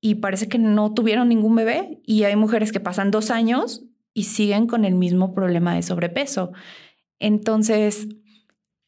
y 0.00 0.16
parece 0.16 0.48
que 0.48 0.58
no 0.58 0.94
tuvieron 0.94 1.28
ningún 1.28 1.56
bebé 1.56 2.00
y 2.04 2.22
hay 2.22 2.36
mujeres 2.36 2.70
que 2.70 2.80
pasan 2.80 3.10
dos 3.10 3.32
años 3.32 3.84
y 4.14 4.24
siguen 4.24 4.68
con 4.68 4.84
el 4.84 4.94
mismo 4.94 5.34
problema 5.34 5.74
de 5.74 5.82
sobrepeso. 5.82 6.52
Entonces, 7.18 8.06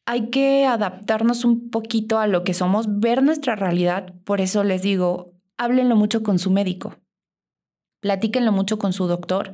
hay 0.05 0.29
que 0.29 0.65
adaptarnos 0.65 1.43
un 1.43 1.69
poquito 1.69 2.19
a 2.19 2.27
lo 2.27 2.43
que 2.43 2.53
somos, 2.53 2.99
ver 2.99 3.21
nuestra 3.21 3.55
realidad. 3.55 4.13
Por 4.23 4.39
eso 4.39 4.63
les 4.63 4.81
digo, 4.81 5.33
háblenlo 5.57 5.95
mucho 5.95 6.23
con 6.23 6.39
su 6.39 6.51
médico, 6.51 6.95
platíquenlo 7.99 8.51
mucho 8.53 8.79
con 8.79 8.93
su 8.93 9.07
doctor 9.07 9.53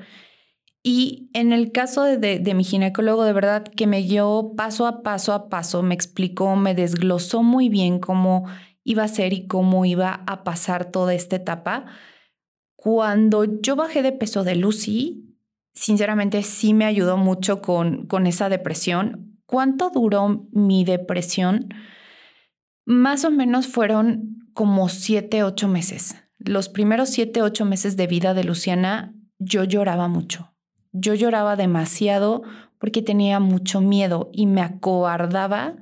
y 0.87 1.31
en 1.33 1.51
el 1.51 1.71
caso 1.71 2.03
de, 2.03 2.53
mi 2.53 2.63
ginecólogo, 2.63 3.23
de 3.23 3.33
verdad 3.33 3.63
que 3.63 3.87
me 3.87 4.03
dio 4.03 4.53
paso 4.55 4.85
a 4.85 5.01
paso 5.01 5.33
a 5.33 5.49
paso, 5.49 5.81
me 5.81 5.95
explicó, 5.95 6.55
me 6.55 6.75
desglosó 6.75 7.41
muy 7.41 7.69
bien 7.69 7.97
cómo 7.97 8.45
iba 8.83 9.01
a 9.01 9.07
ser 9.07 9.33
y 9.33 9.47
cómo 9.47 9.85
iba 9.85 10.21
a 10.27 10.43
pasar 10.43 10.91
toda 10.91 11.15
esta 11.15 11.37
etapa. 11.37 11.85
Cuando 12.75 13.45
yo 13.63 13.75
bajé 13.75 14.03
de 14.03 14.11
peso 14.11 14.43
de 14.43 14.57
Lucy, 14.57 15.35
sinceramente 15.73 16.43
sí 16.43 16.75
me 16.75 16.85
ayudó 16.85 17.17
mucho 17.17 17.63
con, 17.63 18.05
con 18.05 18.27
esa 18.27 18.47
depresión. 18.47 19.39
¿Cuánto 19.47 19.89
duró 19.89 20.47
mi 20.51 20.85
depresión? 20.85 21.73
Más 22.85 23.25
o 23.25 23.31
menos 23.31 23.65
fueron 23.65 24.51
como 24.53 24.87
siete, 24.89 25.41
ocho 25.41 25.67
meses. 25.67 26.13
Los 26.37 26.69
primeros 26.69 27.09
siete, 27.09 27.41
ocho 27.41 27.65
meses 27.65 27.97
de 27.97 28.05
vida 28.05 28.35
de 28.35 28.43
Luciana, 28.43 29.15
yo 29.39 29.63
lloraba 29.63 30.07
mucho 30.07 30.54
yo 30.95 31.13
lloraba 31.13 31.55
demasiado 31.55 32.43
porque 32.79 33.01
tenía 33.01 33.39
mucho 33.39 33.81
miedo 33.81 34.29
y 34.31 34.45
me 34.45 34.61
acobardaba 34.61 35.75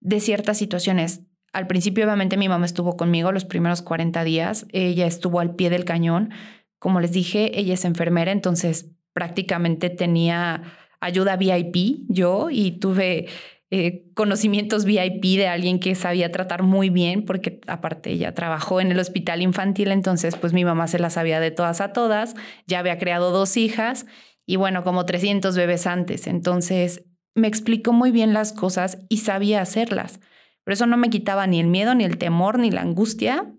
de 0.00 0.20
ciertas 0.20 0.58
situaciones. 0.58 1.22
Al 1.52 1.66
principio, 1.66 2.04
obviamente, 2.04 2.36
mi 2.36 2.48
mamá 2.48 2.66
estuvo 2.66 2.96
conmigo 2.96 3.32
los 3.32 3.44
primeros 3.44 3.82
40 3.82 4.24
días. 4.24 4.66
Ella 4.72 5.06
estuvo 5.06 5.40
al 5.40 5.54
pie 5.54 5.70
del 5.70 5.84
cañón. 5.84 6.30
Como 6.78 7.00
les 7.00 7.12
dije, 7.12 7.58
ella 7.58 7.74
es 7.74 7.84
enfermera, 7.84 8.32
entonces 8.32 8.90
prácticamente 9.12 9.90
tenía 9.90 10.62
ayuda 11.00 11.36
VIP 11.36 12.06
yo 12.08 12.48
y 12.50 12.72
tuve 12.72 13.26
eh, 13.72 14.10
conocimientos 14.14 14.84
VIP 14.84 15.22
de 15.36 15.48
alguien 15.48 15.78
que 15.78 15.94
sabía 15.94 16.32
tratar 16.32 16.62
muy 16.62 16.90
bien, 16.90 17.24
porque 17.24 17.60
aparte 17.66 18.10
ella 18.10 18.34
trabajó 18.34 18.80
en 18.80 18.90
el 18.90 18.98
hospital 18.98 19.42
infantil, 19.42 19.92
entonces 19.92 20.36
pues 20.36 20.52
mi 20.52 20.64
mamá 20.64 20.88
se 20.88 20.98
la 20.98 21.10
sabía 21.10 21.38
de 21.38 21.50
todas 21.50 21.80
a 21.80 21.92
todas, 21.92 22.34
ya 22.66 22.80
había 22.80 22.98
creado 22.98 23.30
dos 23.30 23.56
hijas 23.56 24.06
y 24.50 24.56
bueno, 24.56 24.82
como 24.82 25.06
300 25.06 25.54
bebés 25.54 25.86
antes. 25.86 26.26
Entonces 26.26 27.04
me 27.36 27.46
explicó 27.46 27.92
muy 27.92 28.10
bien 28.10 28.32
las 28.32 28.52
cosas 28.52 28.98
y 29.08 29.18
sabía 29.18 29.60
hacerlas. 29.60 30.18
Pero 30.64 30.72
eso 30.72 30.86
no 30.86 30.96
me 30.96 31.08
quitaba 31.08 31.46
ni 31.46 31.60
el 31.60 31.68
miedo, 31.68 31.94
ni 31.94 32.02
el 32.02 32.18
temor, 32.18 32.58
ni 32.58 32.72
la 32.72 32.80
angustia 32.80 33.54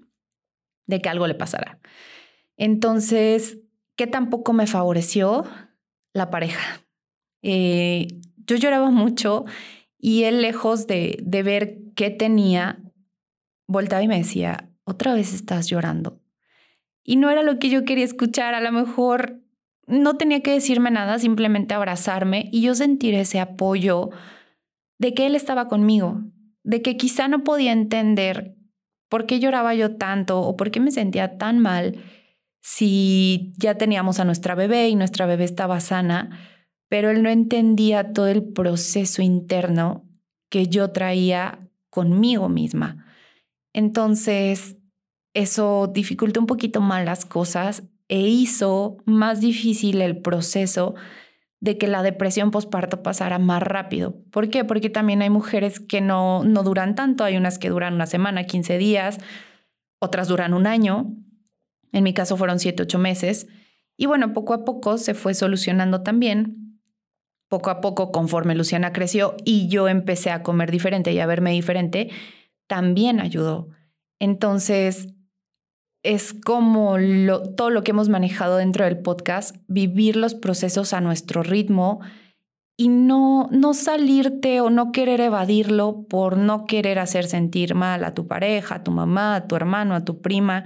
de 0.87 0.99
que 0.99 1.07
algo 1.07 1.27
le 1.27 1.35
pasara. 1.35 1.79
Entonces, 2.57 3.59
¿qué 3.95 4.05
tampoco 4.05 4.51
me 4.51 4.67
favoreció? 4.67 5.45
La 6.11 6.29
pareja. 6.29 6.81
Eh, 7.41 8.09
yo 8.35 8.57
lloraba 8.57 8.89
mucho 8.89 9.45
y 9.97 10.23
él, 10.23 10.41
lejos 10.41 10.87
de, 10.87 11.19
de 11.21 11.41
ver 11.41 11.77
qué 11.95 12.09
tenía, 12.09 12.79
voltaba 13.65 14.03
y 14.03 14.09
me 14.09 14.17
decía, 14.17 14.69
otra 14.83 15.13
vez 15.13 15.33
estás 15.33 15.67
llorando. 15.67 16.19
Y 17.01 17.15
no 17.15 17.29
era 17.29 17.43
lo 17.43 17.59
que 17.59 17.69
yo 17.69 17.85
quería 17.85 18.03
escuchar. 18.03 18.55
A 18.55 18.59
lo 18.59 18.73
mejor 18.73 19.41
no 19.87 20.17
tenía 20.17 20.41
que 20.41 20.51
decirme 20.51 20.91
nada, 20.91 21.19
simplemente 21.19 21.73
abrazarme 21.73 22.49
y 22.51 22.61
yo 22.61 22.75
sentir 22.75 23.15
ese 23.15 23.39
apoyo 23.39 24.09
de 24.99 25.13
que 25.13 25.25
él 25.25 25.35
estaba 25.35 25.67
conmigo, 25.67 26.21
de 26.63 26.81
que 26.81 26.97
quizá 26.97 27.27
no 27.27 27.43
podía 27.43 27.71
entender 27.71 28.55
por 29.09 29.25
qué 29.25 29.39
lloraba 29.39 29.73
yo 29.75 29.97
tanto 29.97 30.39
o 30.39 30.55
por 30.55 30.71
qué 30.71 30.79
me 30.79 30.91
sentía 30.91 31.37
tan 31.37 31.59
mal, 31.59 31.97
si 32.61 33.53
ya 33.57 33.75
teníamos 33.75 34.19
a 34.19 34.25
nuestra 34.25 34.55
bebé 34.55 34.87
y 34.89 34.95
nuestra 34.95 35.25
bebé 35.25 35.43
estaba 35.43 35.79
sana, 35.79 36.39
pero 36.87 37.09
él 37.09 37.23
no 37.23 37.29
entendía 37.29 38.13
todo 38.13 38.27
el 38.27 38.43
proceso 38.43 39.21
interno 39.21 40.07
que 40.49 40.67
yo 40.67 40.91
traía 40.91 41.67
conmigo 41.89 42.49
misma. 42.49 43.05
Entonces, 43.73 44.77
eso 45.33 45.87
dificultó 45.93 46.39
un 46.39 46.45
poquito 46.45 46.81
más 46.81 47.03
las 47.05 47.25
cosas 47.25 47.83
e 48.11 48.19
hizo 48.19 48.97
más 49.05 49.39
difícil 49.39 50.01
el 50.01 50.17
proceso 50.17 50.95
de 51.61 51.77
que 51.77 51.87
la 51.87 52.03
depresión 52.03 52.51
postparto 52.51 53.03
pasara 53.03 53.39
más 53.39 53.63
rápido. 53.63 54.21
¿Por 54.31 54.49
qué? 54.49 54.65
Porque 54.65 54.89
también 54.89 55.21
hay 55.21 55.29
mujeres 55.29 55.79
que 55.79 56.01
no, 56.01 56.43
no 56.43 56.63
duran 56.63 56.95
tanto, 56.95 57.23
hay 57.23 57.37
unas 57.37 57.57
que 57.57 57.69
duran 57.69 57.93
una 57.93 58.07
semana, 58.07 58.43
15 58.43 58.77
días, 58.77 59.19
otras 59.99 60.27
duran 60.27 60.53
un 60.53 60.67
año, 60.67 61.15
en 61.93 62.03
mi 62.03 62.13
caso 62.13 62.35
fueron 62.35 62.59
7, 62.59 62.83
8 62.83 62.99
meses, 62.99 63.47
y 63.95 64.07
bueno, 64.07 64.33
poco 64.33 64.53
a 64.53 64.65
poco 64.65 64.97
se 64.97 65.13
fue 65.13 65.33
solucionando 65.33 66.03
también, 66.03 66.81
poco 67.47 67.69
a 67.69 67.79
poco 67.79 68.11
conforme 68.11 68.55
Luciana 68.55 68.91
creció 68.91 69.37
y 69.45 69.69
yo 69.69 69.87
empecé 69.87 70.31
a 70.31 70.43
comer 70.43 70.69
diferente 70.69 71.13
y 71.13 71.19
a 71.19 71.25
verme 71.27 71.51
diferente, 71.51 72.09
también 72.67 73.21
ayudó. 73.21 73.69
Entonces, 74.19 75.07
es 76.03 76.33
como 76.33 76.95
todo 77.55 77.69
lo 77.69 77.83
que 77.83 77.91
hemos 77.91 78.09
manejado 78.09 78.57
dentro 78.57 78.85
del 78.85 78.99
podcast, 78.99 79.55
vivir 79.67 80.15
los 80.15 80.33
procesos 80.33 80.93
a 80.93 81.01
nuestro 81.01 81.43
ritmo 81.43 81.99
y 82.75 82.87
no, 82.87 83.47
no 83.51 83.73
salirte 83.75 84.61
o 84.61 84.71
no 84.71 84.91
querer 84.91 85.21
evadirlo 85.21 86.07
por 86.09 86.37
no 86.37 86.65
querer 86.65 86.97
hacer 86.97 87.25
sentir 87.25 87.75
mal 87.75 88.03
a 88.03 88.15
tu 88.15 88.27
pareja, 88.27 88.75
a 88.75 88.83
tu 88.83 88.91
mamá, 88.91 89.35
a 89.35 89.47
tu 89.47 89.55
hermano, 89.55 89.93
a 89.93 90.03
tu 90.03 90.21
prima. 90.21 90.63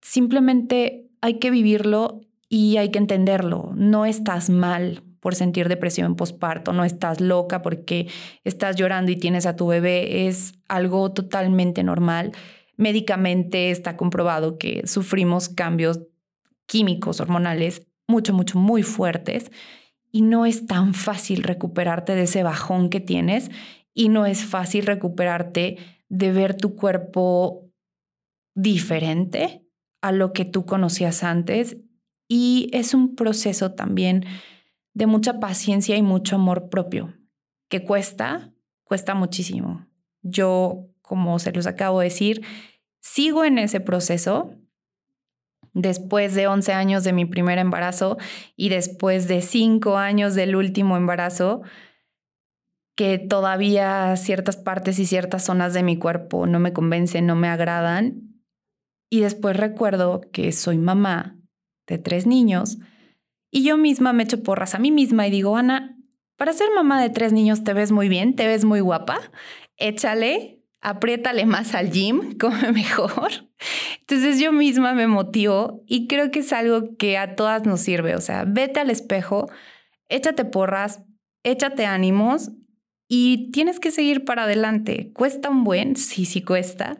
Simplemente 0.00 1.10
hay 1.20 1.34
que 1.34 1.50
vivirlo 1.50 2.22
y 2.48 2.78
hay 2.78 2.90
que 2.90 2.98
entenderlo. 2.98 3.72
No 3.74 4.06
estás 4.06 4.48
mal 4.48 5.02
por 5.20 5.34
sentir 5.34 5.68
depresión 5.68 6.16
posparto, 6.16 6.72
no 6.72 6.84
estás 6.84 7.20
loca 7.20 7.60
porque 7.60 8.06
estás 8.44 8.76
llorando 8.76 9.12
y 9.12 9.16
tienes 9.16 9.44
a 9.44 9.56
tu 9.56 9.66
bebé, 9.66 10.28
es 10.28 10.54
algo 10.68 11.12
totalmente 11.12 11.82
normal 11.82 12.32
médicamente 12.78 13.70
está 13.70 13.96
comprobado 13.98 14.56
que 14.56 14.86
sufrimos 14.86 15.50
cambios 15.50 16.00
químicos, 16.66 17.20
hormonales, 17.20 17.86
mucho, 18.06 18.32
mucho, 18.32 18.58
muy 18.58 18.82
fuertes 18.82 19.50
y 20.10 20.22
no 20.22 20.46
es 20.46 20.66
tan 20.66 20.94
fácil 20.94 21.42
recuperarte 21.42 22.14
de 22.14 22.22
ese 22.22 22.42
bajón 22.42 22.88
que 22.88 23.00
tienes 23.00 23.50
y 23.92 24.08
no 24.08 24.24
es 24.24 24.44
fácil 24.44 24.86
recuperarte 24.86 25.76
de 26.08 26.32
ver 26.32 26.54
tu 26.54 26.76
cuerpo 26.76 27.68
diferente 28.54 29.66
a 30.00 30.12
lo 30.12 30.32
que 30.32 30.44
tú 30.44 30.64
conocías 30.64 31.24
antes 31.24 31.78
y 32.28 32.70
es 32.72 32.94
un 32.94 33.16
proceso 33.16 33.72
también 33.72 34.24
de 34.94 35.06
mucha 35.06 35.40
paciencia 35.40 35.96
y 35.96 36.02
mucho 36.02 36.36
amor 36.36 36.68
propio, 36.68 37.14
que 37.68 37.84
cuesta, 37.84 38.52
cuesta 38.84 39.14
muchísimo. 39.14 39.86
Yo 40.22 40.87
como 41.08 41.38
se 41.38 41.52
los 41.52 41.66
acabo 41.66 42.00
de 42.00 42.04
decir, 42.04 42.44
sigo 43.00 43.44
en 43.44 43.58
ese 43.58 43.80
proceso 43.80 44.54
después 45.72 46.34
de 46.34 46.46
11 46.46 46.72
años 46.74 47.02
de 47.02 47.14
mi 47.14 47.24
primer 47.24 47.58
embarazo 47.58 48.18
y 48.56 48.68
después 48.68 49.26
de 49.26 49.40
5 49.40 49.96
años 49.96 50.34
del 50.34 50.54
último 50.54 50.96
embarazo, 50.98 51.62
que 52.94 53.18
todavía 53.18 54.14
ciertas 54.16 54.56
partes 54.56 54.98
y 54.98 55.06
ciertas 55.06 55.44
zonas 55.44 55.72
de 55.72 55.82
mi 55.82 55.96
cuerpo 55.98 56.46
no 56.46 56.58
me 56.58 56.72
convencen, 56.72 57.26
no 57.26 57.36
me 57.36 57.48
agradan. 57.48 58.42
Y 59.08 59.20
después 59.20 59.56
recuerdo 59.56 60.20
que 60.32 60.52
soy 60.52 60.76
mamá 60.76 61.38
de 61.86 61.96
tres 61.96 62.26
niños 62.26 62.78
y 63.50 63.64
yo 63.64 63.78
misma 63.78 64.12
me 64.12 64.24
echo 64.24 64.42
porras 64.42 64.74
a 64.74 64.78
mí 64.78 64.90
misma 64.90 65.26
y 65.26 65.30
digo, 65.30 65.56
Ana, 65.56 65.96
para 66.36 66.52
ser 66.52 66.68
mamá 66.74 67.00
de 67.00 67.08
tres 67.08 67.32
niños 67.32 67.64
te 67.64 67.72
ves 67.72 67.92
muy 67.92 68.08
bien, 68.08 68.36
te 68.36 68.46
ves 68.46 68.64
muy 68.64 68.80
guapa, 68.80 69.18
échale, 69.76 70.57
apriétale 70.80 71.46
más 71.46 71.74
al 71.74 71.90
gym, 71.90 72.36
come 72.40 72.72
mejor. 72.72 73.30
Entonces 74.00 74.40
yo 74.40 74.52
misma 74.52 74.94
me 74.94 75.06
motivo 75.06 75.82
y 75.86 76.06
creo 76.06 76.30
que 76.30 76.40
es 76.40 76.52
algo 76.52 76.96
que 76.96 77.18
a 77.18 77.34
todas 77.36 77.66
nos 77.66 77.80
sirve. 77.80 78.14
O 78.16 78.20
sea, 78.20 78.44
vete 78.46 78.80
al 78.80 78.90
espejo, 78.90 79.50
échate 80.08 80.44
porras, 80.44 81.04
échate 81.42 81.86
ánimos 81.86 82.50
y 83.08 83.50
tienes 83.50 83.80
que 83.80 83.90
seguir 83.90 84.24
para 84.24 84.44
adelante. 84.44 85.10
Cuesta 85.14 85.50
un 85.50 85.64
buen, 85.64 85.96
sí, 85.96 86.24
sí 86.24 86.42
cuesta, 86.42 86.98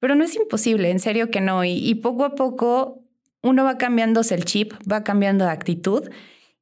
pero 0.00 0.14
no 0.14 0.24
es 0.24 0.34
imposible, 0.36 0.90
en 0.90 0.98
serio 0.98 1.30
que 1.30 1.40
no. 1.40 1.64
Y, 1.64 1.94
poco 1.96 2.24
a 2.24 2.34
poco 2.34 3.02
uno 3.42 3.64
va 3.64 3.78
cambiándose 3.78 4.34
el 4.34 4.44
chip, 4.44 4.72
va 4.90 5.04
cambiando 5.04 5.44
de 5.44 5.50
actitud 5.50 6.08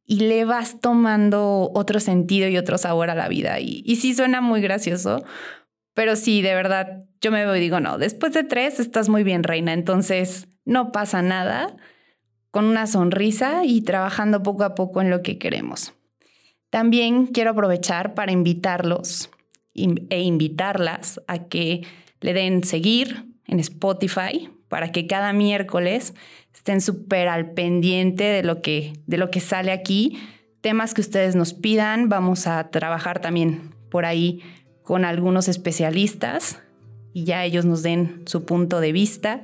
y 0.05 0.21
le 0.21 0.45
vas 0.45 0.81
tomando 0.81 1.71
otro 1.75 2.01
sentido 2.01 2.49
y 2.49 2.59
otro 2.59 2.77
sabor 2.77 3.09
a 3.09 3.15
la 3.15 3.29
vida. 3.29 3.61
Y, 3.61 3.83
y 3.87 3.97
sí 3.97 4.15
suena 4.15 4.41
muy 4.41 4.61
gracioso 4.61 5.25
pero 5.95 6.17
sí, 6.17 6.43
de 6.43 6.55
verdad, 6.55 7.05
yo 7.21 7.31
me 7.31 7.45
veo 7.45 7.57
y 7.57 7.61
digo, 7.61 7.81
no, 7.81 7.99
después 7.99 8.33
de 8.33 8.45
tres 8.45 8.81
estás 8.81 9.09
muy 9.09 9.25
bien, 9.25 9.43
reina. 9.43 9.73
Entonces, 9.73 10.49
no 10.65 10.93
pasa 10.93 11.23
nada 11.23 11.77
con 12.51 12.65
una 12.65 12.87
sonrisa 12.87 13.65
y 13.65 13.83
trabajando 13.83 14.43
poco 14.43 14.65
a 14.65 14.75
poco 14.75 15.01
en 15.01 15.11
lo 15.11 15.23
que 15.23 15.39
queremos. 15.39 15.95
También 16.71 17.27
quiero 17.27 17.51
aprovechar 17.51 18.15
para 18.15 18.33
invitarlos 18.33 19.31
e 19.75 20.21
invitarlas 20.21 21.21
a 21.27 21.45
que 21.45 21.83
le 22.21 22.35
den 22.35 22.63
seguir 22.65 23.27
en 23.47 23.59
Spotify 23.61 24.51
para 24.69 24.93
que 24.93 25.07
cada 25.07 25.33
miércoles 25.33 26.15
estén 26.55 26.81
súper 26.81 27.29
al 27.29 27.53
pendiente 27.53 28.25
de 28.25 28.43
lo, 28.43 28.63
que, 28.63 28.95
de 29.07 29.19
lo 29.19 29.31
que 29.31 29.41
sale 29.41 29.73
aquí. 29.73 30.19
Temas 30.61 30.95
que 30.95 31.01
ustedes 31.01 31.35
nos 31.35 31.53
pidan, 31.53 32.09
vamos 32.09 32.47
a 32.47 32.71
trabajar 32.71 33.21
también 33.21 33.75
por 33.91 34.07
ahí 34.07 34.43
con 34.83 35.05
algunos 35.05 35.49
especialistas 35.49 36.61
y 37.13 37.25
ya 37.25 37.45
ellos 37.45 37.65
nos 37.65 37.83
den 37.83 38.23
su 38.27 38.45
punto 38.45 38.81
de 38.81 38.93
vista. 38.93 39.43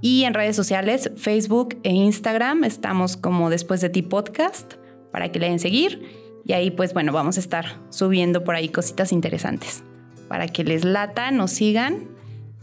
Y 0.00 0.24
en 0.24 0.34
redes 0.34 0.56
sociales, 0.56 1.10
Facebook 1.16 1.78
e 1.84 1.90
Instagram, 1.90 2.64
estamos 2.64 3.16
como 3.16 3.50
después 3.50 3.80
de 3.80 3.88
ti 3.88 4.02
podcast 4.02 4.74
para 5.12 5.30
que 5.30 5.38
le 5.38 5.48
den 5.48 5.60
seguir. 5.60 6.02
Y 6.44 6.54
ahí 6.54 6.70
pues 6.70 6.92
bueno, 6.92 7.12
vamos 7.12 7.36
a 7.36 7.40
estar 7.40 7.78
subiendo 7.90 8.42
por 8.42 8.56
ahí 8.56 8.68
cositas 8.68 9.12
interesantes 9.12 9.84
para 10.32 10.48
que 10.48 10.64
les 10.64 10.82
lata, 10.82 11.30
nos 11.30 11.50
sigan 11.50 12.08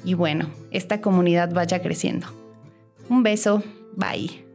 y 0.04 0.16
bueno, 0.16 0.50
esta 0.72 1.02
comunidad 1.02 1.54
vaya 1.54 1.84
creciendo. 1.84 2.26
Un 3.10 3.22
beso, 3.22 3.62
bye. 3.96 4.49